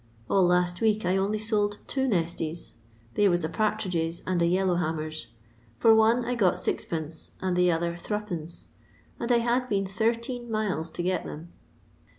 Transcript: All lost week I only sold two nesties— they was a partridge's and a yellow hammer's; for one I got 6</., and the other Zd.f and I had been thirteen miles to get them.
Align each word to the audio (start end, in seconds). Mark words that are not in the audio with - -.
All 0.27 0.47
lost 0.47 0.81
week 0.81 1.05
I 1.05 1.15
only 1.15 1.37
sold 1.37 1.77
two 1.85 2.07
nesties— 2.07 2.71
they 3.13 3.29
was 3.29 3.43
a 3.43 3.49
partridge's 3.49 4.23
and 4.25 4.41
a 4.41 4.47
yellow 4.47 4.77
hammer's; 4.77 5.27
for 5.77 5.93
one 5.93 6.25
I 6.25 6.33
got 6.33 6.55
6</., 6.55 7.29
and 7.39 7.55
the 7.55 7.71
other 7.71 7.93
Zd.f 7.93 8.67
and 9.19 9.31
I 9.31 9.37
had 9.37 9.69
been 9.69 9.85
thirteen 9.85 10.49
miles 10.49 10.89
to 10.89 11.03
get 11.03 11.23
them. 11.23 11.53